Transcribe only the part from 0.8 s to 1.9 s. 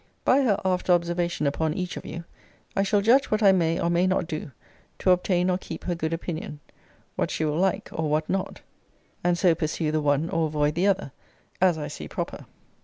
observation upon